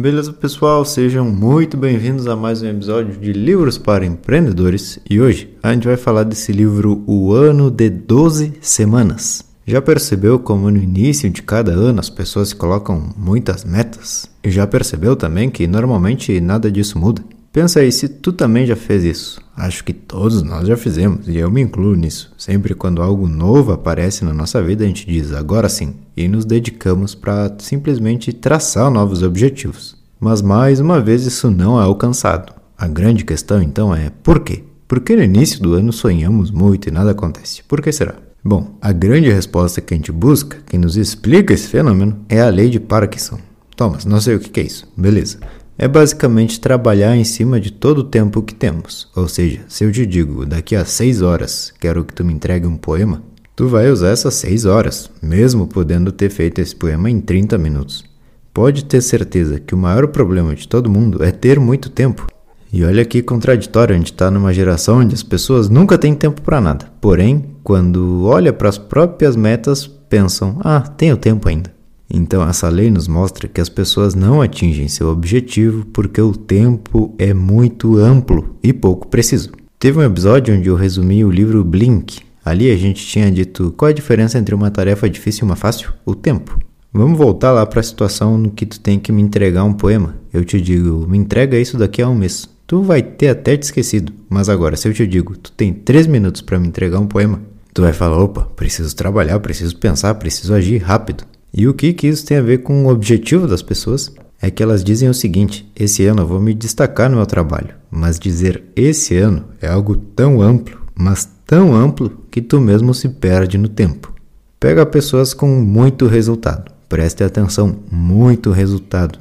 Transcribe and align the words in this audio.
Beleza, 0.00 0.32
pessoal? 0.32 0.84
Sejam 0.84 1.24
muito 1.24 1.76
bem-vindos 1.76 2.28
a 2.28 2.36
mais 2.36 2.62
um 2.62 2.68
episódio 2.68 3.18
de 3.18 3.32
Livros 3.32 3.76
para 3.76 4.06
Empreendedores 4.06 5.00
e 5.10 5.20
hoje 5.20 5.52
a 5.60 5.72
gente 5.74 5.88
vai 5.88 5.96
falar 5.96 6.22
desse 6.22 6.52
livro 6.52 7.02
O 7.04 7.32
Ano 7.32 7.68
de 7.68 7.90
12 7.90 8.58
Semanas. 8.60 9.44
Já 9.66 9.82
percebeu 9.82 10.38
como 10.38 10.70
no 10.70 10.76
início 10.76 11.28
de 11.28 11.42
cada 11.42 11.72
ano 11.72 11.98
as 11.98 12.08
pessoas 12.08 12.52
colocam 12.52 13.12
muitas 13.16 13.64
metas? 13.64 14.30
E 14.44 14.52
já 14.52 14.68
percebeu 14.68 15.16
também 15.16 15.50
que 15.50 15.66
normalmente 15.66 16.40
nada 16.40 16.70
disso 16.70 16.96
muda? 16.96 17.20
Pensa 17.52 17.80
aí 17.80 17.90
se 17.90 18.08
tu 18.08 18.32
também 18.32 18.64
já 18.66 18.76
fez 18.76 19.02
isso. 19.02 19.40
Acho 19.58 19.82
que 19.82 19.92
todos 19.92 20.40
nós 20.44 20.68
já 20.68 20.76
fizemos 20.76 21.26
e 21.26 21.36
eu 21.36 21.50
me 21.50 21.60
incluo 21.60 21.96
nisso. 21.96 22.32
Sempre 22.38 22.76
quando 22.76 23.02
algo 23.02 23.26
novo 23.26 23.72
aparece 23.72 24.24
na 24.24 24.32
nossa 24.32 24.62
vida, 24.62 24.84
a 24.84 24.86
gente 24.86 25.04
diz 25.04 25.32
agora 25.32 25.68
sim 25.68 25.96
e 26.16 26.28
nos 26.28 26.44
dedicamos 26.44 27.12
para 27.16 27.52
simplesmente 27.58 28.32
traçar 28.32 28.88
novos 28.88 29.20
objetivos. 29.20 29.96
Mas 30.20 30.40
mais 30.40 30.78
uma 30.78 31.00
vez 31.00 31.26
isso 31.26 31.50
não 31.50 31.76
é 31.80 31.82
alcançado. 31.82 32.52
A 32.78 32.86
grande 32.86 33.24
questão 33.24 33.60
então 33.60 33.92
é 33.92 34.12
por 34.22 34.38
quê? 34.40 34.62
Por 34.86 35.00
que 35.00 35.16
no 35.16 35.24
início 35.24 35.60
do 35.60 35.74
ano 35.74 35.92
sonhamos 35.92 36.52
muito 36.52 36.88
e 36.88 36.92
nada 36.92 37.10
acontece? 37.10 37.64
Por 37.64 37.82
que 37.82 37.90
será? 37.90 38.14
Bom, 38.44 38.78
a 38.80 38.92
grande 38.92 39.28
resposta 39.28 39.80
que 39.80 39.92
a 39.92 39.96
gente 39.96 40.12
busca, 40.12 40.58
que 40.66 40.78
nos 40.78 40.96
explica 40.96 41.52
esse 41.52 41.66
fenômeno, 41.66 42.16
é 42.28 42.40
a 42.40 42.48
lei 42.48 42.70
de 42.70 42.78
Parkinson. 42.78 43.40
Thomas, 43.74 44.04
não 44.04 44.20
sei 44.20 44.36
o 44.36 44.40
que 44.40 44.60
é 44.60 44.62
isso. 44.62 44.86
Beleza 44.96 45.40
é 45.78 45.86
basicamente 45.86 46.60
trabalhar 46.60 47.16
em 47.16 47.22
cima 47.22 47.60
de 47.60 47.70
todo 47.70 47.98
o 47.98 48.04
tempo 48.04 48.42
que 48.42 48.52
temos. 48.52 49.08
Ou 49.14 49.28
seja, 49.28 49.60
se 49.68 49.84
eu 49.84 49.92
te 49.92 50.04
digo 50.04 50.44
daqui 50.44 50.74
a 50.74 50.84
6 50.84 51.22
horas 51.22 51.72
quero 51.78 52.04
que 52.04 52.12
tu 52.12 52.24
me 52.24 52.32
entregue 52.32 52.66
um 52.66 52.76
poema, 52.76 53.22
tu 53.54 53.68
vai 53.68 53.88
usar 53.88 54.08
essas 54.08 54.34
6 54.34 54.64
horas, 54.64 55.08
mesmo 55.22 55.68
podendo 55.68 56.10
ter 56.10 56.30
feito 56.30 56.60
esse 56.60 56.74
poema 56.74 57.08
em 57.08 57.20
30 57.20 57.56
minutos. 57.56 58.04
Pode 58.52 58.84
ter 58.86 59.00
certeza 59.00 59.60
que 59.60 59.74
o 59.74 59.78
maior 59.78 60.08
problema 60.08 60.52
de 60.56 60.66
todo 60.66 60.90
mundo 60.90 61.22
é 61.22 61.30
ter 61.30 61.60
muito 61.60 61.88
tempo. 61.88 62.26
E 62.72 62.84
olha 62.84 63.04
que 63.04 63.22
contraditório, 63.22 63.94
a 63.94 63.98
gente 63.98 64.12
está 64.12 64.30
numa 64.30 64.52
geração 64.52 64.98
onde 64.98 65.14
as 65.14 65.22
pessoas 65.22 65.70
nunca 65.70 65.96
têm 65.96 66.14
tempo 66.14 66.42
para 66.42 66.60
nada. 66.60 66.86
Porém, 67.00 67.54
quando 67.62 68.24
olha 68.24 68.52
para 68.52 68.68
as 68.68 68.76
próprias 68.76 69.36
metas, 69.36 69.86
pensam: 69.86 70.58
ah, 70.60 70.80
tenho 70.80 71.16
tempo 71.16 71.48
ainda. 71.48 71.77
Então, 72.10 72.48
essa 72.48 72.68
lei 72.68 72.90
nos 72.90 73.06
mostra 73.06 73.48
que 73.48 73.60
as 73.60 73.68
pessoas 73.68 74.14
não 74.14 74.40
atingem 74.40 74.88
seu 74.88 75.08
objetivo 75.08 75.84
porque 75.92 76.20
o 76.20 76.32
tempo 76.32 77.14
é 77.18 77.34
muito 77.34 77.98
amplo 77.98 78.56
e 78.62 78.72
pouco 78.72 79.08
preciso. 79.08 79.50
Teve 79.78 79.98
um 79.98 80.02
episódio 80.02 80.56
onde 80.56 80.68
eu 80.68 80.74
resumi 80.74 81.24
o 81.24 81.30
livro 81.30 81.62
Blink. 81.62 82.20
Ali 82.44 82.70
a 82.70 82.76
gente 82.76 83.06
tinha 83.06 83.30
dito 83.30 83.74
qual 83.76 83.90
a 83.90 83.92
diferença 83.92 84.38
entre 84.38 84.54
uma 84.54 84.70
tarefa 84.70 85.08
difícil 85.08 85.44
e 85.44 85.50
uma 85.50 85.56
fácil? 85.56 85.92
O 86.06 86.14
tempo. 86.14 86.58
Vamos 86.90 87.18
voltar 87.18 87.52
lá 87.52 87.66
para 87.66 87.80
a 87.80 87.82
situação 87.82 88.38
no 88.38 88.50
que 88.50 88.64
tu 88.64 88.80
tem 88.80 88.98
que 88.98 89.12
me 89.12 89.20
entregar 89.20 89.62
um 89.64 89.74
poema. 89.74 90.14
Eu 90.32 90.44
te 90.44 90.58
digo, 90.58 91.06
me 91.06 91.18
entrega 91.18 91.58
isso 91.58 91.76
daqui 91.76 92.00
a 92.00 92.08
um 92.08 92.14
mês. 92.14 92.48
Tu 92.66 92.82
vai 92.82 93.02
ter 93.02 93.28
até 93.28 93.56
te 93.56 93.64
esquecido. 93.64 94.12
Mas 94.28 94.48
agora, 94.48 94.76
se 94.76 94.88
eu 94.88 94.94
te 94.94 95.06
digo, 95.06 95.36
tu 95.36 95.52
tem 95.52 95.72
três 95.72 96.06
minutos 96.06 96.40
para 96.40 96.58
me 96.58 96.66
entregar 96.66 96.98
um 96.98 97.06
poema, 97.06 97.40
tu 97.74 97.82
vai 97.82 97.92
falar, 97.92 98.18
opa, 98.18 98.48
preciso 98.56 98.96
trabalhar, 98.96 99.38
preciso 99.40 99.76
pensar, 99.76 100.14
preciso 100.14 100.54
agir 100.54 100.78
rápido. 100.78 101.24
E 101.52 101.66
o 101.66 101.74
que, 101.74 101.92
que 101.92 102.06
isso 102.06 102.26
tem 102.26 102.36
a 102.36 102.42
ver 102.42 102.58
com 102.58 102.84
o 102.84 102.90
objetivo 102.90 103.46
das 103.46 103.62
pessoas? 103.62 104.12
É 104.40 104.50
que 104.50 104.62
elas 104.62 104.84
dizem 104.84 105.08
o 105.08 105.14
seguinte: 105.14 105.70
esse 105.74 106.06
ano 106.06 106.22
eu 106.22 106.26
vou 106.26 106.40
me 106.40 106.54
destacar 106.54 107.10
no 107.10 107.16
meu 107.16 107.26
trabalho. 107.26 107.74
Mas 107.90 108.18
dizer 108.18 108.62
esse 108.76 109.16
ano 109.16 109.44
é 109.60 109.68
algo 109.68 109.96
tão 109.96 110.40
amplo, 110.40 110.78
mas 110.94 111.28
tão 111.46 111.74
amplo, 111.74 112.10
que 112.30 112.42
tu 112.42 112.60
mesmo 112.60 112.92
se 112.92 113.08
perde 113.08 113.56
no 113.56 113.68
tempo. 113.68 114.12
Pega 114.60 114.84
pessoas 114.84 115.32
com 115.32 115.48
muito 115.48 116.06
resultado. 116.06 116.70
Preste 116.88 117.24
atenção, 117.24 117.76
muito 117.90 118.50
resultado. 118.50 119.18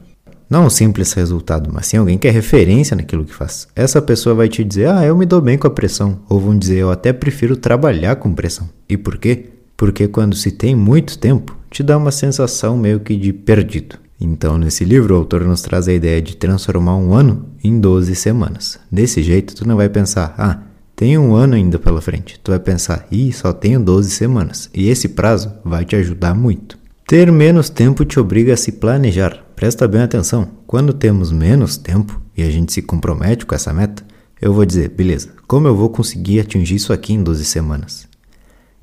Não 0.49 0.67
um 0.67 0.69
simples 0.69 1.11
resultado, 1.13 1.69
mas 1.73 1.87
sim 1.87 1.97
alguém 1.97 2.17
que 2.17 2.27
é 2.27 2.31
referência 2.31 2.95
naquilo 2.95 3.25
que 3.25 3.33
faz. 3.33 3.67
Essa 3.75 4.01
pessoa 4.01 4.35
vai 4.35 4.47
te 4.47 4.63
dizer: 4.63 4.87
Ah, 4.89 5.05
eu 5.05 5.17
me 5.17 5.25
dou 5.25 5.41
bem 5.41 5.57
com 5.57 5.67
a 5.67 5.71
pressão. 5.71 6.19
Ou 6.29 6.39
vão 6.39 6.57
dizer: 6.57 6.77
Eu 6.77 6.91
até 6.91 7.11
prefiro 7.11 7.57
trabalhar 7.57 8.15
com 8.17 8.33
pressão. 8.33 8.69
E 8.87 8.95
por 8.95 9.17
quê? 9.17 9.45
Porque 9.75 10.07
quando 10.07 10.35
se 10.35 10.51
tem 10.51 10.75
muito 10.75 11.17
tempo, 11.17 11.56
te 11.69 11.83
dá 11.83 11.97
uma 11.97 12.11
sensação 12.11 12.77
meio 12.77 12.99
que 12.99 13.15
de 13.15 13.31
perdido. 13.33 13.97
Então, 14.19 14.57
nesse 14.57 14.83
livro, 14.83 15.13
o 15.13 15.17
autor 15.17 15.43
nos 15.43 15.61
traz 15.61 15.87
a 15.87 15.93
ideia 15.93 16.21
de 16.21 16.35
transformar 16.35 16.97
um 16.97 17.13
ano 17.13 17.49
em 17.63 17.79
12 17.79 18.15
semanas. 18.15 18.79
Desse 18.91 19.21
jeito, 19.21 19.55
tu 19.55 19.67
não 19.67 19.75
vai 19.75 19.89
pensar, 19.89 20.33
ah, 20.37 20.59
tem 20.95 21.17
um 21.17 21.35
ano 21.35 21.53
ainda 21.53 21.77
pela 21.77 22.01
frente. 22.01 22.39
Tu 22.43 22.49
vai 22.49 22.59
pensar, 22.59 23.05
ih, 23.11 23.31
só 23.31 23.53
tenho 23.53 23.79
12 23.79 24.09
semanas. 24.09 24.69
E 24.73 24.89
esse 24.89 25.09
prazo 25.09 25.53
vai 25.63 25.85
te 25.85 25.95
ajudar 25.95 26.33
muito. 26.33 26.77
Ter 27.05 27.31
menos 27.31 27.69
tempo 27.69 28.03
te 28.03 28.19
obriga 28.19 28.55
a 28.55 28.57
se 28.57 28.71
planejar. 28.71 29.45
Presta 29.55 29.87
bem 29.87 30.01
atenção. 30.01 30.49
Quando 30.65 30.91
temos 30.91 31.31
menos 31.31 31.77
tempo 31.77 32.19
e 32.35 32.41
a 32.41 32.49
gente 32.49 32.73
se 32.73 32.81
compromete 32.81 33.45
com 33.45 33.53
essa 33.53 33.71
meta, 33.71 34.03
eu 34.41 34.53
vou 34.53 34.65
dizer, 34.65 34.89
beleza, 34.89 35.29
como 35.47 35.67
eu 35.67 35.75
vou 35.75 35.89
conseguir 35.89 36.39
atingir 36.39 36.75
isso 36.75 36.91
aqui 36.91 37.13
em 37.13 37.21
12 37.21 37.45
semanas? 37.45 38.07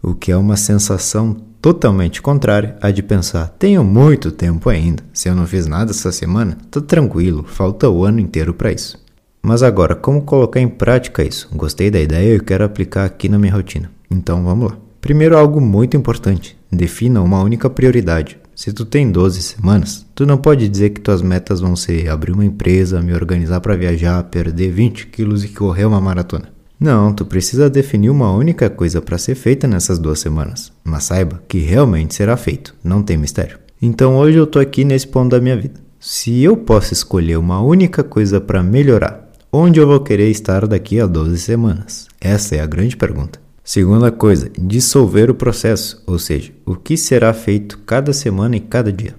O 0.01 0.15
que 0.15 0.31
é 0.31 0.37
uma 0.37 0.56
sensação 0.56 1.37
totalmente 1.65 2.21
contrária 2.21 2.77
à 2.79 2.91
de 2.91 3.03
pensar: 3.03 3.49
tenho 3.59 3.83
muito 3.83 4.31
tempo 4.31 4.69
ainda, 4.69 5.03
se 5.15 5.31
eu 5.31 5.35
não 5.35 5.47
fiz 5.47 5.67
nada 5.67 5.93
essa 5.93 6.13
semana, 6.13 6.59
tô 6.71 6.83
tranquilo, 6.83 7.43
falta 7.43 7.89
o 7.89 8.05
ano 8.05 8.21
inteiro 8.21 8.53
para 8.53 8.71
isso. 8.71 9.03
Mas 9.43 9.63
agora, 9.63 9.95
como 9.95 10.21
colocar 10.21 10.61
em 10.61 10.69
prática 10.69 11.25
isso? 11.25 11.49
Gostei 11.55 11.91
da 11.91 11.99
ideia 11.99 12.37
e 12.37 12.41
quero 12.41 12.65
aplicar 12.65 13.07
aqui 13.07 13.31
na 13.31 13.39
minha 13.39 13.55
rotina. 13.55 13.91
Então 14.11 14.45
vamos 14.45 14.73
lá. 14.73 14.79
Primeiro, 15.01 15.39
algo 15.39 15.59
muito 15.59 15.97
importante: 15.97 16.55
defina 16.71 17.23
uma 17.23 17.43
única 17.43 17.71
prioridade. 17.71 18.39
Se 18.55 18.71
tu 18.71 18.85
tem 18.85 19.11
12 19.11 19.41
semanas, 19.41 20.05
tu 20.15 20.27
não 20.27 20.37
pode 20.37 20.69
dizer 20.69 20.91
que 20.91 21.01
tuas 21.01 21.23
metas 21.23 21.63
vão 21.63 21.75
ser 21.75 22.11
abrir 22.11 22.33
uma 22.33 22.45
empresa, 22.45 23.01
me 23.01 23.15
organizar 23.15 23.63
para 23.63 23.75
viajar, 23.75 24.23
perder 24.25 24.71
20 24.71 25.07
quilos 25.07 25.43
e 25.43 25.49
correr 25.49 25.87
uma 25.87 26.01
maratona. 26.01 26.53
Não, 26.84 27.15
tu 27.15 27.25
precisa 27.25 27.71
definir 27.71 28.11
uma 28.11 28.31
única 28.31 28.69
coisa 28.69 29.00
para 29.00 29.17
ser 29.17 29.34
feita 29.37 29.67
nessas 29.67 29.99
duas 29.99 30.19
semanas, 30.19 30.71
mas 30.84 31.05
saiba 31.05 31.43
que 31.49 31.56
realmente 31.56 32.15
será 32.15 32.37
feito, 32.37 32.75
não 32.84 33.03
tem 33.03 33.17
mistério. 33.17 33.59
Então 33.81 34.19
hoje 34.19 34.37
eu 34.37 34.47
tô 34.47 34.59
aqui 34.59 34.84
nesse 34.84 35.09
ponto 35.09 35.31
da 35.31 35.41
minha 35.41 35.56
vida. 35.56 35.81
Se 35.99 36.43
eu 36.43 36.55
posso 36.59 36.93
escolher 36.93 37.39
uma 37.39 37.59
única 37.62 38.05
coisa 38.05 38.39
para 38.39 38.62
melhorar, 38.62 39.33
onde 39.50 39.81
eu 39.81 39.87
vou 39.87 39.99
querer 40.00 40.28
estar 40.28 40.67
daqui 40.67 41.00
a 41.00 41.06
12 41.06 41.39
semanas? 41.39 42.06
Essa 42.21 42.56
é 42.56 42.61
a 42.61 42.67
grande 42.67 42.99
pergunta. 42.99 43.41
Segunda 43.65 44.12
coisa, 44.12 44.51
dissolver 44.59 45.31
o 45.31 45.34
processo, 45.34 46.03
ou 46.06 46.19
seja, 46.19 46.53
o 46.66 46.77
que 46.77 46.99
será 46.99 47.33
feito 47.33 47.78
cada 47.87 48.12
semana 48.12 48.56
e 48.56 48.61
cada 48.61 48.93
dia. 48.93 49.15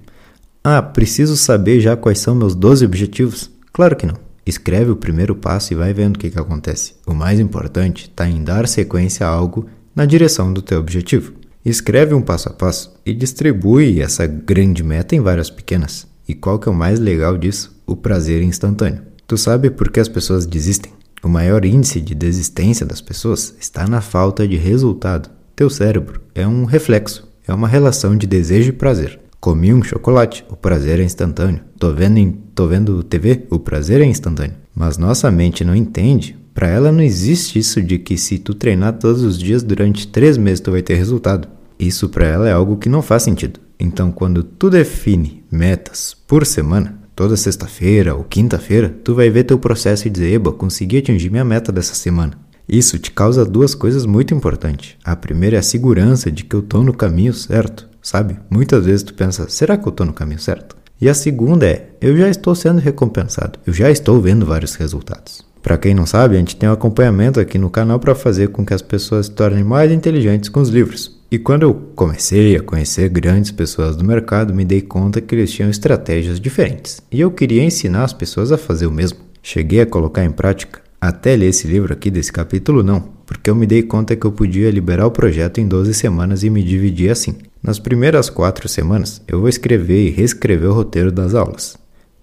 Ah, 0.64 0.84
preciso 0.84 1.36
saber 1.36 1.80
já 1.80 1.98
quais 1.98 2.20
são 2.20 2.36
meus 2.36 2.54
12 2.54 2.86
objetivos? 2.86 3.50
Claro 3.74 3.96
que 3.96 4.06
não. 4.06 4.25
Escreve 4.46 4.92
o 4.92 4.96
primeiro 4.96 5.36
passo 5.36 5.74
e 5.74 5.76
vai 5.76 5.92
vendo 5.92 6.18
o 6.18 6.20
que, 6.20 6.30
que 6.30 6.40
acontece. 6.40 6.94
O 7.08 7.16
mais 7.16 7.40
importante 7.40 8.04
está 8.04 8.30
em 8.30 8.44
dar 8.44 8.68
sequência 8.68 9.26
a 9.26 9.30
algo 9.30 9.66
na 9.96 10.06
direção 10.06 10.54
do 10.54 10.62
teu 10.62 10.80
objetivo. 10.80 11.34
Escreve 11.66 12.14
um 12.14 12.22
passo 12.22 12.50
a 12.50 12.54
passo 12.54 12.94
e 13.04 13.12
distribui 13.12 14.00
essa 14.02 14.28
grande 14.28 14.84
meta 14.84 15.16
em 15.16 15.20
várias 15.20 15.50
pequenas. 15.50 16.08
E 16.28 16.36
qual 16.36 16.60
que 16.60 16.70
é 16.70 16.72
o 16.72 16.76
mais 16.76 17.00
legal 17.00 17.36
disso? 17.38 17.76
O 17.88 17.96
prazer 17.96 18.44
instantâneo. 18.44 19.02
Tu 19.26 19.36
sabe 19.36 19.72
por 19.72 19.90
que 19.90 20.00
as 20.00 20.08
pessoas 20.08 20.46
desistem? 20.46 20.92
O 21.24 21.28
maior 21.28 21.66
índice 21.66 22.00
de 22.00 22.14
desistência 22.14 22.86
das 22.86 23.02
pessoas 23.02 23.56
está 23.60 23.88
na 23.88 24.00
falta 24.00 24.48
de 24.48 24.58
resultado. 24.58 25.28
Teu 25.56 25.72
cérebro 25.72 26.22
é 26.36 26.48
um 26.48 26.66
reflexo, 26.66 27.28
é 27.48 27.54
uma 27.54 27.68
relação 27.68 28.16
de 28.16 28.28
desejo 28.28 28.70
e 28.70 28.74
prazer. 28.74 29.20
Comi 29.46 29.72
um 29.72 29.84
chocolate, 29.84 30.44
o 30.50 30.56
prazer 30.56 31.00
é 31.00 31.04
instantâneo. 31.04 31.62
Tô 31.78 31.94
vendo, 31.94 32.34
tô 32.56 32.66
vendo 32.66 33.04
TV, 33.04 33.46
o 33.52 33.60
prazer 33.60 34.02
é 34.02 34.04
instantâneo. 34.04 34.56
Mas 34.74 34.98
nossa 34.98 35.30
mente 35.30 35.64
não 35.64 35.76
entende. 35.76 36.36
Para 36.52 36.68
ela 36.68 36.92
não 36.92 37.04
existe 37.04 37.60
isso 37.60 37.80
de 37.80 38.00
que 38.00 38.18
se 38.18 38.40
tu 38.40 38.56
treinar 38.56 38.94
todos 38.94 39.22
os 39.22 39.38
dias 39.38 39.62
durante 39.62 40.08
três 40.08 40.36
meses 40.36 40.62
tu 40.62 40.72
vai 40.72 40.82
ter 40.82 40.96
resultado. 40.96 41.48
Isso 41.78 42.10
para 42.10 42.26
ela 42.26 42.50
é 42.50 42.54
algo 42.54 42.78
que 42.78 42.90
não 42.90 43.04
faz 43.04 43.22
sentido. 43.22 43.60
Então, 43.80 44.12
quando 44.12 44.42
tu 44.42 44.68
define 44.68 45.44
metas 45.52 46.18
por 46.26 46.44
semana, 46.44 46.98
toda 47.16 47.38
sexta-feira 47.38 48.16
ou 48.16 48.24
quinta-feira, 48.24 48.98
tu 49.04 49.14
vai 49.14 49.30
ver 49.30 49.44
teu 49.44 49.60
processo 49.60 50.08
e 50.08 50.10
dizer, 50.10 50.34
eba, 50.34 50.52
consegui 50.52 50.98
atingir 50.98 51.30
minha 51.30 51.46
meta 51.46 51.72
dessa 51.72 51.94
semana. 51.94 52.34
Isso 52.68 52.98
te 52.98 53.12
causa 53.12 53.46
duas 53.46 53.76
coisas 53.76 54.08
muito 54.08 54.34
importantes. 54.34 54.96
A 55.04 55.16
primeira 55.16 55.58
é 55.58 55.60
a 55.60 55.62
segurança 55.62 56.32
de 56.32 56.44
que 56.44 56.56
eu 56.56 56.62
estou 56.62 56.84
no 56.84 56.96
caminho 56.96 57.32
certo 57.32 57.88
sabe? 58.06 58.38
Muitas 58.50 58.86
vezes 58.86 59.02
tu 59.02 59.16
pensa, 59.16 59.50
será 59.50 59.76
que 59.76 59.88
eu 59.88 59.90
estou 59.90 60.06
no 60.06 60.14
caminho 60.14 60.40
certo? 60.40 60.78
E 61.02 61.10
a 61.10 61.14
segunda 61.14 61.66
é, 61.66 61.90
eu 62.00 62.16
já 62.16 62.30
estou 62.30 62.54
sendo 62.54 62.80
recompensado, 62.80 63.60
eu 63.66 63.74
já 63.74 63.90
estou 63.90 64.22
vendo 64.22 64.46
vários 64.46 64.76
resultados. 64.76 65.44
Para 65.62 65.78
quem 65.80 65.96
não 65.96 66.06
sabe, 66.06 66.36
a 66.36 66.38
gente 66.38 66.56
tem 66.56 66.70
um 66.70 66.74
acompanhamento 66.74 67.40
aqui 67.40 67.58
no 67.58 67.72
canal 67.72 68.00
para 68.00 68.14
fazer 68.14 68.50
com 68.50 68.64
que 68.64 68.76
as 68.76 68.84
pessoas 68.84 69.26
se 69.26 69.32
tornem 69.32 69.64
mais 69.64 69.92
inteligentes 69.92 70.50
com 70.50 70.62
os 70.62 70.70
livros. 70.70 71.20
E 71.32 71.40
quando 71.40 71.64
eu 71.64 71.74
comecei 71.96 72.56
a 72.56 72.62
conhecer 72.62 73.10
grandes 73.10 73.50
pessoas 73.50 73.96
do 73.96 74.06
mercado, 74.06 74.54
me 74.54 74.64
dei 74.64 74.82
conta 74.82 75.20
que 75.20 75.34
eles 75.34 75.52
tinham 75.52 75.72
estratégias 75.72 76.40
diferentes. 76.40 77.02
E 77.12 77.20
eu 77.20 77.32
queria 77.32 77.64
ensinar 77.64 78.04
as 78.04 78.14
pessoas 78.14 78.52
a 78.52 78.58
fazer 78.58 78.86
o 78.86 78.92
mesmo. 78.92 79.18
Cheguei 79.42 79.82
a 79.82 79.86
colocar 79.88 80.24
em 80.24 80.32
prática 80.32 80.80
até 81.02 81.36
ler 81.36 81.48
esse 81.48 81.68
livro 81.68 81.92
aqui 81.92 82.10
desse 82.10 82.32
capítulo 82.32 82.84
não, 82.84 83.02
porque 83.26 83.50
eu 83.50 83.56
me 83.56 83.66
dei 83.66 83.84
conta 83.84 84.16
que 84.16 84.26
eu 84.26 84.32
podia 84.32 84.70
liberar 84.72 85.08
o 85.08 85.12
projeto 85.12 85.60
em 85.60 85.68
12 85.68 85.94
semanas 85.94 86.44
e 86.44 86.50
me 86.50 86.64
dividir 86.64 87.10
assim. 87.12 87.36
Nas 87.66 87.80
primeiras 87.80 88.30
quatro 88.30 88.70
semanas, 88.70 89.24
eu 89.28 89.40
vou 89.40 89.50
escrever 89.50 90.06
e 90.06 90.12
reescrever 90.12 90.70
o 90.70 90.74
roteiro 90.74 91.12
das 91.12 91.34
aulas. 91.34 91.76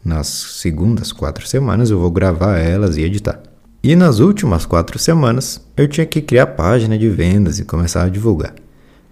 Nas 0.04 0.28
segundas 0.28 1.10
quatro 1.10 1.48
semanas 1.48 1.90
eu 1.90 1.98
vou 1.98 2.12
gravar 2.12 2.58
elas 2.58 2.96
e 2.96 3.02
editar. 3.02 3.42
E 3.82 3.96
nas 3.96 4.20
últimas 4.20 4.64
quatro 4.64 5.00
semanas 5.00 5.60
eu 5.76 5.88
tinha 5.88 6.06
que 6.06 6.22
criar 6.22 6.46
página 6.46 6.96
de 6.96 7.08
vendas 7.08 7.58
e 7.58 7.64
começar 7.64 8.04
a 8.04 8.08
divulgar. 8.08 8.54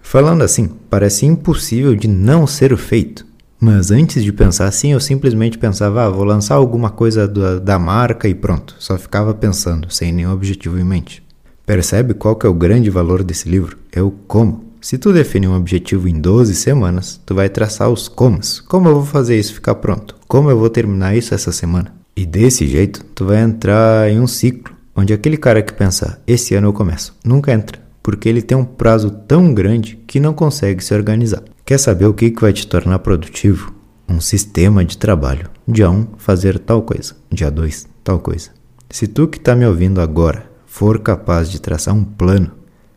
Falando 0.01 0.41
assim, 0.41 0.69
parece 0.89 1.25
impossível 1.25 1.93
de 1.97 2.07
não 2.07 2.47
ser 2.47 2.77
feito. 2.77 3.25
Mas 3.59 3.91
antes 3.91 4.23
de 4.23 4.31
pensar 4.31 4.67
assim, 4.67 4.93
eu 4.93 5.01
simplesmente 5.01 5.57
pensava, 5.57 6.05
ah, 6.05 6.09
vou 6.09 6.23
lançar 6.23 6.55
alguma 6.55 6.89
coisa 6.89 7.27
da, 7.27 7.59
da 7.59 7.77
marca 7.77 8.29
e 8.29 8.33
pronto. 8.33 8.73
Só 8.79 8.97
ficava 8.97 9.33
pensando, 9.33 9.91
sem 9.91 10.13
nenhum 10.13 10.31
objetivo 10.31 10.79
em 10.79 10.83
mente. 10.85 11.21
Percebe 11.65 12.13
qual 12.13 12.37
que 12.37 12.45
é 12.45 12.49
o 12.49 12.53
grande 12.53 12.89
valor 12.89 13.21
desse 13.21 13.49
livro? 13.49 13.77
É 13.91 14.01
o 14.01 14.11
como. 14.11 14.70
Se 14.81 14.97
tu 14.97 15.13
definir 15.13 15.47
um 15.47 15.55
objetivo 15.55 16.07
em 16.07 16.19
12 16.19 16.55
semanas, 16.55 17.21
tu 17.23 17.35
vai 17.35 17.47
traçar 17.47 17.87
os 17.87 18.07
comos. 18.07 18.59
Como 18.59 18.89
eu 18.89 18.95
vou 18.95 19.05
fazer 19.05 19.37
isso 19.37 19.53
ficar 19.53 19.75
pronto? 19.75 20.15
Como 20.27 20.49
eu 20.49 20.57
vou 20.57 20.71
terminar 20.71 21.15
isso 21.15 21.35
essa 21.35 21.51
semana? 21.51 21.93
E 22.15 22.25
desse 22.25 22.67
jeito, 22.67 23.05
tu 23.13 23.25
vai 23.25 23.41
entrar 23.41 24.09
em 24.09 24.19
um 24.19 24.25
ciclo 24.25 24.75
onde 24.95 25.13
aquele 25.13 25.37
cara 25.37 25.61
que 25.61 25.71
pensa, 25.71 26.19
esse 26.25 26.55
ano 26.55 26.67
eu 26.67 26.73
começo, 26.73 27.15
nunca 27.23 27.53
entra, 27.53 27.79
porque 28.01 28.27
ele 28.27 28.41
tem 28.41 28.57
um 28.57 28.65
prazo 28.65 29.11
tão 29.11 29.53
grande 29.53 29.99
que 30.07 30.19
não 30.19 30.33
consegue 30.33 30.83
se 30.83 30.95
organizar. 30.95 31.43
Quer 31.63 31.77
saber 31.77 32.05
o 32.05 32.13
que, 32.13 32.31
que 32.31 32.41
vai 32.41 32.51
te 32.51 32.65
tornar 32.65 32.99
produtivo? 32.99 33.71
Um 34.09 34.19
sistema 34.19 34.83
de 34.83 34.97
trabalho. 34.97 35.49
Dia 35.67 35.91
1, 35.91 35.93
um, 35.93 36.07
fazer 36.17 36.57
tal 36.57 36.81
coisa. 36.81 37.15
Dia 37.31 37.51
2, 37.51 37.87
tal 38.03 38.19
coisa. 38.19 38.49
Se 38.89 39.07
tu 39.07 39.27
que 39.27 39.37
está 39.37 39.55
me 39.55 39.65
ouvindo 39.65 40.01
agora 40.01 40.49
for 40.65 40.99
capaz 40.99 41.51
de 41.51 41.61
traçar 41.61 41.93
um 41.93 42.03
plano, 42.03 42.51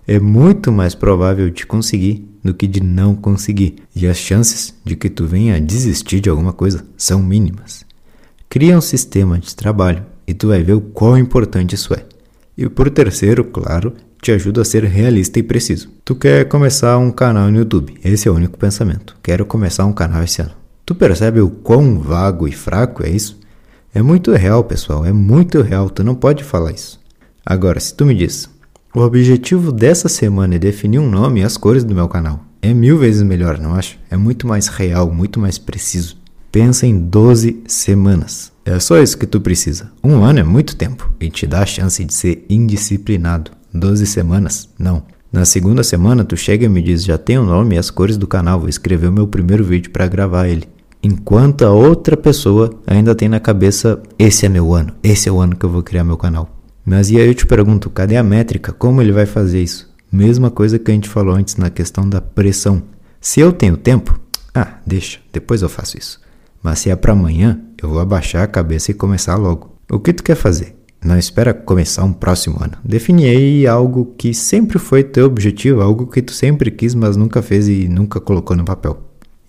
é 0.07 0.19
muito 0.21 0.71
mais 0.71 0.95
provável 0.95 1.51
de 1.51 1.67
conseguir 1.67 2.29
do 2.43 2.53
que 2.53 2.67
de 2.67 2.83
não 2.83 3.15
conseguir. 3.15 3.77
E 3.97 4.07
as 4.07 4.19
chances 4.19 4.75
de 4.85 4.95
que 4.95 5.09
tu 5.09 5.27
venha 5.27 5.57
a 5.57 5.59
desistir 5.59 6.21
de 6.21 6.29
alguma 6.29 6.53
coisa 6.53 6.85
são 6.97 7.23
mínimas. 7.23 7.85
Cria 8.49 8.77
um 8.77 8.83
sistema 8.83 9.39
de 9.39 9.55
trabalho 9.57 10.05
e 10.27 10.35
tu 10.35 10.49
vai 10.49 10.63
ver 10.63 10.75
o 10.75 10.81
quão 10.81 11.17
importante 11.17 11.75
isso 11.75 11.95
é. 11.95 12.05
E 12.57 12.69
por 12.69 12.91
terceiro, 12.91 13.45
claro, 13.45 13.95
te 14.21 14.31
ajuda 14.31 14.63
a 14.63 14.65
ser 14.65 14.85
realista 14.85 15.39
e 15.39 15.43
preciso. 15.43 15.91
Tu 16.05 16.15
quer 16.15 16.49
começar 16.49 16.97
um 16.99 17.11
canal 17.11 17.51
no 17.51 17.59
YouTube, 17.59 17.95
esse 18.05 18.29
é 18.29 18.31
o 18.31 18.35
único 18.35 18.59
pensamento. 18.59 19.17
Quero 19.23 19.45
começar 19.45 19.85
um 19.87 19.93
canal 19.93 20.23
esse 20.23 20.41
ano. 20.41 20.53
Tu 20.87 20.95
percebe 20.95 21.41
o 21.41 21.51
quão 21.51 21.99
vago 21.99 22.47
e 22.47 22.53
fraco 22.53 23.05
é 23.05 23.11
isso? 23.11 23.41
É 23.93 24.03
muito 24.03 24.33
real, 24.33 24.63
pessoal, 24.65 25.05
é 25.05 25.13
muito 25.13 25.63
real, 25.63 25.89
tu 25.89 26.05
não 26.05 26.15
pode 26.15 26.45
falar 26.45 26.73
isso. 26.73 27.01
Agora, 27.45 27.79
se 27.81 27.95
tu 27.95 28.05
me 28.05 28.15
diz, 28.15 28.49
o 28.95 29.01
objetivo 29.01 29.73
dessa 29.73 30.09
semana 30.09 30.55
é 30.55 30.59
definir 30.59 31.01
um 31.01 31.11
nome 31.11 31.41
e 31.41 31.45
as 31.45 31.57
cores 31.57 31.83
do 31.83 31.95
meu 31.95 32.09
canal. 32.09 32.41
É 32.63 32.73
mil 32.73 32.97
vezes 32.97 33.23
melhor, 33.23 33.59
não 33.59 33.75
acho? 33.75 33.99
É 34.09 34.17
muito 34.17 34.47
mais 34.47 34.69
real, 34.69 35.11
muito 35.11 35.41
mais 35.41 35.59
preciso. 35.59 36.17
Pensa 36.53 36.87
em 36.87 36.97
12 36.97 37.65
semanas. 37.67 38.53
É 38.65 38.79
só 38.79 39.03
isso 39.03 39.19
que 39.19 39.27
tu 39.27 39.41
precisa. 39.41 39.91
Um 40.03 40.23
ano 40.23 40.39
é 40.39 40.45
muito 40.45 40.77
tempo 40.77 41.13
e 41.21 41.29
te 41.29 41.45
dá 41.45 41.63
a 41.63 41.67
chance 41.67 42.05
de 42.05 42.15
ser 42.15 42.47
indisciplinado. 42.49 43.51
12 43.75 44.07
semanas? 44.07 44.69
Não. 44.79 45.03
Na 45.33 45.45
segunda 45.45 45.83
semana, 45.83 46.25
tu 46.25 46.37
chega 46.37 46.65
e 46.65 46.69
me 46.69 46.81
diz: 46.81 47.05
já 47.05 47.19
tem 47.19 47.37
o 47.37 47.45
nome 47.45 47.75
e 47.75 47.79
as 47.79 47.91
cores 47.91 48.17
do 48.17 48.29
canal, 48.29 48.61
vou 48.61 48.69
escrever 48.69 49.09
o 49.09 49.13
meu 49.13 49.27
primeiro 49.27 49.65
vídeo 49.65 49.91
para 49.91 50.07
gravar 50.07 50.47
ele. 50.47 50.69
Enquanto 51.03 51.63
a 51.63 51.73
outra 51.73 52.17
pessoa 52.17 52.71
ainda 52.87 53.13
tem 53.17 53.29
na 53.29 53.41
cabeça: 53.41 54.01
esse 54.17 54.47
é 54.47 54.49
meu 54.49 54.73
ano, 54.73 54.93
esse 55.03 55.29
é 55.29 55.33
o 55.33 55.41
ano 55.41 55.57
que 55.57 55.67
eu 55.67 55.71
vou 55.71 55.83
criar 55.83 56.05
meu 56.05 56.17
canal. 56.17 56.49
Mas 56.85 57.11
e 57.11 57.19
aí 57.19 57.27
eu 57.27 57.35
te 57.35 57.47
pergunto: 57.47 57.91
cadê 57.91 58.17
a 58.17 58.23
métrica? 58.23 58.73
Como 58.73 59.01
ele 59.01 59.13
vai 59.13 59.27
fazer 59.27 59.63
isso? 59.63 59.93
Mesma 60.13 60.51
coisa 60.51 60.79
que 60.79 60.91
a 60.91 60.95
gente 60.95 61.09
falou 61.09 61.35
antes 61.35 61.57
na 61.57 61.71
questão 61.71 62.09
da 62.09 62.21
pressão. 62.21 62.83
Se 63.21 63.41
eu 63.41 63.53
tenho 63.53 63.77
tempo, 63.77 64.19
ah, 64.55 64.79
deixa, 64.87 65.19
depois 65.33 65.63
eu 65.63 65.69
faço 65.69 65.99
isso. 65.99 66.21
Mas 66.63 66.79
se 66.79 66.91
é 66.91 66.97
para 66.97 67.13
amanhã, 67.13 67.61
eu 67.83 67.89
vou 67.89 68.01
abaixar 68.01 68.43
a 68.43 68.47
cabeça 68.47 68.91
e 68.91 68.95
começar 68.95 69.37
logo. 69.37 69.77
O 69.91 69.99
que 69.99 70.13
tu 70.13 70.23
quer 70.23 70.37
fazer? 70.37 70.77
Não 71.05 71.19
espera 71.19 71.53
começar 71.53 72.05
um 72.05 72.13
próximo 72.13 72.57
ano. 72.59 72.79
Define 72.83 73.27
aí 73.27 73.67
algo 73.67 74.15
que 74.17 74.33
sempre 74.33 74.79
foi 74.79 75.05
teu 75.05 75.27
objetivo, 75.27 75.83
algo 75.83 76.07
que 76.07 76.23
tu 76.23 76.33
sempre 76.33 76.71
quis, 76.71 76.95
mas 76.95 77.17
nunca 77.17 77.43
fez 77.43 77.69
e 77.69 77.87
nunca 77.89 78.21
colocou 78.21 78.57
no 78.57 78.65
papel. 78.65 78.99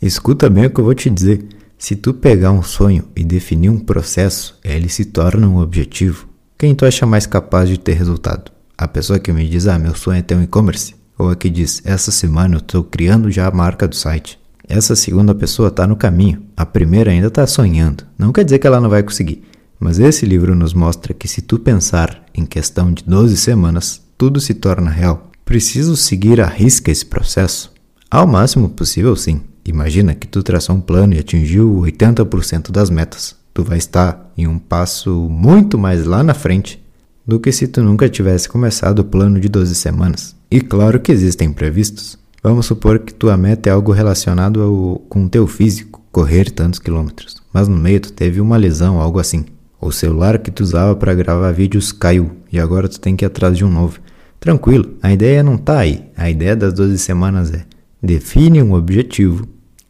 Escuta 0.01 0.49
bem 0.49 0.65
o 0.65 0.69
que 0.69 0.79
eu 0.79 0.83
vou 0.83 0.93
te 0.93 1.09
dizer. 1.09 1.47
Se 1.77 1.95
tu 1.95 2.13
pegar 2.13 2.51
um 2.51 2.61
sonho 2.61 3.05
e 3.15 3.23
definir 3.23 3.69
um 3.69 3.79
processo, 3.79 4.59
ele 4.63 4.89
se 4.89 5.05
torna 5.05 5.47
um 5.47 5.59
objetivo. 5.59 6.27
Quem 6.57 6.73
tu 6.73 6.85
acha 6.85 7.05
mais 7.05 7.25
capaz 7.25 7.67
de 7.67 7.77
ter 7.77 7.95
resultado? 7.95 8.49
A 8.77 8.87
pessoa 8.87 9.19
que 9.19 9.33
me 9.33 9.45
diz, 9.45 9.67
ah, 9.67 9.77
meu 9.77 9.93
sonho 9.93 10.19
é 10.19 10.21
ter 10.21 10.35
um 10.35 10.41
e-commerce? 10.41 10.95
Ou 11.17 11.29
a 11.29 11.35
que 11.35 11.49
diz, 11.49 11.81
essa 11.83 12.11
semana 12.11 12.55
eu 12.55 12.59
estou 12.59 12.81
criando 12.81 13.29
já 13.29 13.45
a 13.45 13.51
marca 13.51 13.85
do 13.85 13.95
site? 13.95 14.39
Essa 14.65 14.95
segunda 14.95 15.35
pessoa 15.35 15.67
está 15.67 15.85
no 15.85 15.97
caminho, 15.97 16.41
a 16.55 16.65
primeira 16.65 17.11
ainda 17.11 17.27
está 17.27 17.45
sonhando. 17.45 18.05
Não 18.17 18.31
quer 18.31 18.45
dizer 18.45 18.59
que 18.59 18.67
ela 18.67 18.79
não 18.79 18.89
vai 18.89 19.03
conseguir. 19.03 19.43
Mas 19.77 19.99
esse 19.99 20.25
livro 20.25 20.55
nos 20.55 20.73
mostra 20.73 21.13
que 21.13 21.27
se 21.27 21.41
tu 21.41 21.59
pensar 21.59 22.23
em 22.33 22.45
questão 22.45 22.93
de 22.93 23.03
12 23.03 23.35
semanas, 23.35 24.01
tudo 24.17 24.39
se 24.39 24.53
torna 24.53 24.89
real. 24.89 25.29
Preciso 25.43 25.97
seguir 25.97 26.39
à 26.39 26.47
risca 26.47 26.89
esse 26.89 27.05
processo? 27.05 27.69
Ao 28.09 28.25
máximo 28.25 28.69
possível, 28.69 29.13
sim. 29.17 29.41
Imagina 29.65 30.15
que 30.15 30.25
tu 30.25 30.41
traçou 30.41 30.77
um 30.77 30.81
plano 30.81 31.15
e 31.15 31.19
atingiu 31.19 31.81
80% 31.81 32.71
das 32.71 32.89
metas. 32.89 33.35
Tu 33.55 33.63
vai 33.63 33.77
estar 33.77 34.33
em 34.37 34.47
um 34.47 34.59
passo 34.59 35.29
muito 35.29 35.77
mais 35.77 36.05
lá 36.05 36.21
na 36.21 36.33
frente 36.33 36.83
do 37.25 37.39
que 37.39 37.53
se 37.53 37.69
tu 37.69 37.81
nunca 37.81 38.09
tivesse 38.09 38.49
começado 38.49 38.99
o 38.99 39.05
plano 39.05 39.39
de 39.39 39.47
12 39.47 39.73
semanas. 39.75 40.35
E 40.51 40.59
claro 40.59 40.99
que 40.99 41.09
existem 41.09 41.47
imprevistos. 41.47 42.19
Vamos 42.43 42.65
supor 42.65 42.99
que 42.99 43.13
tua 43.13 43.37
meta 43.37 43.69
é 43.69 43.71
algo 43.71 43.93
relacionado 43.93 44.61
ao, 44.61 44.99
com 45.07 45.23
o 45.23 45.29
teu 45.29 45.47
físico, 45.47 46.03
correr 46.11 46.51
tantos 46.51 46.79
quilômetros, 46.79 47.37
mas 47.53 47.69
no 47.69 47.77
meio 47.77 48.01
tu 48.01 48.11
teve 48.11 48.41
uma 48.41 48.57
lesão, 48.57 48.99
algo 48.99 49.19
assim. 49.19 49.45
O 49.79 49.89
celular 49.89 50.37
que 50.39 50.51
tu 50.51 50.61
usava 50.61 50.93
para 50.93 51.13
gravar 51.13 51.53
vídeos 51.53 51.93
caiu 51.93 52.31
e 52.51 52.59
agora 52.59 52.89
tu 52.89 52.99
tem 52.99 53.15
que 53.15 53.23
ir 53.23 53.27
atrás 53.27 53.57
de 53.57 53.63
um 53.63 53.71
novo. 53.71 54.01
Tranquilo, 54.37 54.95
a 55.01 55.13
ideia 55.13 55.41
não 55.41 55.57
tá 55.57 55.79
aí. 55.79 56.03
A 56.17 56.29
ideia 56.29 56.57
das 56.57 56.73
12 56.73 56.97
semanas 56.97 57.53
é: 57.53 57.65
define 58.03 58.61
um 58.61 58.73
objetivo, 58.73 59.47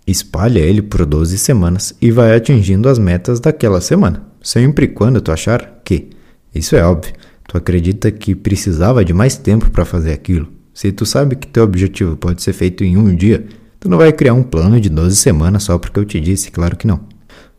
espalha 0.07 0.59
ele 0.59 0.81
por 0.81 1.05
12 1.05 1.37
semanas 1.37 1.95
e 2.01 2.11
vai 2.11 2.35
atingindo 2.35 2.87
as 2.87 2.99
metas 2.99 3.39
daquela 3.39 3.81
semana. 3.81 4.23
Sempre 4.41 4.87
quando 4.87 5.21
tu 5.21 5.31
achar 5.31 5.81
que, 5.83 6.09
isso 6.53 6.75
é 6.75 6.83
óbvio, 6.83 7.13
tu 7.47 7.57
acredita 7.57 8.11
que 8.11 8.35
precisava 8.35 9.03
de 9.03 9.13
mais 9.13 9.37
tempo 9.37 9.71
para 9.71 9.85
fazer 9.85 10.13
aquilo. 10.13 10.47
Se 10.73 10.91
tu 10.91 11.05
sabe 11.05 11.35
que 11.35 11.47
teu 11.47 11.63
objetivo 11.63 12.15
pode 12.15 12.43
ser 12.43 12.53
feito 12.53 12.83
em 12.83 12.97
um 12.97 13.15
dia, 13.15 13.45
tu 13.79 13.89
não 13.89 13.97
vai 13.97 14.11
criar 14.11 14.33
um 14.33 14.43
plano 14.43 14.79
de 14.79 14.89
12 14.89 15.15
semanas 15.15 15.63
só 15.63 15.77
porque 15.79 15.99
eu 15.99 16.05
te 16.05 16.19
disse, 16.19 16.51
claro 16.51 16.75
que 16.75 16.85
não. 16.85 16.99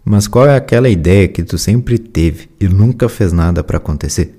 Mas 0.04 0.28
qual 0.28 0.46
é 0.46 0.54
aquela 0.54 0.88
ideia 0.88 1.26
que 1.26 1.42
tu 1.42 1.58
sempre 1.58 1.98
teve 1.98 2.48
e 2.60 2.68
nunca 2.68 3.08
fez 3.08 3.32
nada 3.32 3.64
para 3.64 3.78
acontecer? 3.78 4.38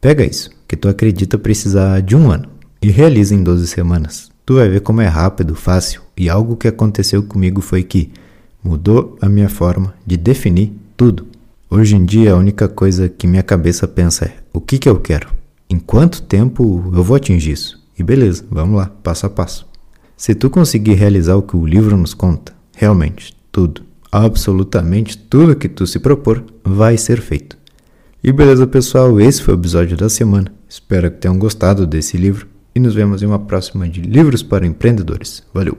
Pega 0.00 0.24
isso, 0.24 0.50
que 0.66 0.76
tu 0.76 0.88
acredita 0.88 1.36
precisar 1.36 2.00
de 2.00 2.16
um 2.16 2.30
ano 2.30 2.48
e 2.80 2.90
realiza 2.90 3.34
em 3.34 3.42
12 3.42 3.66
semanas. 3.66 4.33
Tu 4.46 4.54
vai 4.56 4.68
ver 4.68 4.80
como 4.80 5.00
é 5.00 5.06
rápido, 5.06 5.54
fácil 5.54 6.02
e 6.14 6.28
algo 6.28 6.54
que 6.56 6.68
aconteceu 6.68 7.22
comigo 7.22 7.62
foi 7.62 7.82
que 7.82 8.12
mudou 8.62 9.16
a 9.20 9.26
minha 9.26 9.48
forma 9.48 9.94
de 10.06 10.18
definir 10.18 10.70
tudo. 10.98 11.26
Hoje 11.70 11.96
em 11.96 12.04
dia 12.04 12.32
a 12.32 12.36
única 12.36 12.68
coisa 12.68 13.08
que 13.08 13.26
minha 13.26 13.42
cabeça 13.42 13.88
pensa 13.88 14.26
é: 14.26 14.36
o 14.52 14.60
que 14.60 14.78
que 14.78 14.88
eu 14.88 15.00
quero? 15.00 15.28
Em 15.68 15.78
quanto 15.78 16.20
tempo 16.20 16.92
eu 16.94 17.02
vou 17.02 17.16
atingir 17.16 17.52
isso? 17.52 17.82
E 17.98 18.02
beleza, 18.02 18.44
vamos 18.50 18.76
lá, 18.76 18.92
passo 19.02 19.24
a 19.24 19.30
passo. 19.30 19.66
Se 20.14 20.34
tu 20.34 20.50
conseguir 20.50 20.92
realizar 20.92 21.36
o 21.36 21.42
que 21.42 21.56
o 21.56 21.64
livro 21.64 21.96
nos 21.96 22.12
conta, 22.12 22.52
realmente, 22.76 23.34
tudo, 23.50 23.80
absolutamente 24.12 25.16
tudo 25.16 25.56
que 25.56 25.70
tu 25.70 25.86
se 25.86 25.98
propor 25.98 26.44
vai 26.62 26.98
ser 26.98 27.22
feito. 27.22 27.56
E 28.22 28.30
beleza, 28.30 28.66
pessoal, 28.66 29.18
esse 29.18 29.40
foi 29.40 29.54
o 29.54 29.58
episódio 29.58 29.96
da 29.96 30.10
semana. 30.10 30.52
Espero 30.68 31.10
que 31.10 31.16
tenham 31.16 31.38
gostado 31.38 31.86
desse 31.86 32.18
livro 32.18 32.53
e 32.74 32.80
nos 32.80 32.94
vemos 32.94 33.22
em 33.22 33.26
uma 33.26 33.38
próxima 33.38 33.88
de 33.88 34.00
Livros 34.00 34.42
para 34.42 34.66
Empreendedores. 34.66 35.42
Valeu! 35.52 35.78